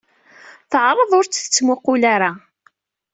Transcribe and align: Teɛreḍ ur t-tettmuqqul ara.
Teɛreḍ 0.71 1.11
ur 1.19 1.25
t-tettmuqqul 1.27 2.03
ara. 2.15 2.31